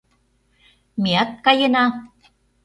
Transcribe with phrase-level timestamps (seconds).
[1.01, 1.85] Меат каена.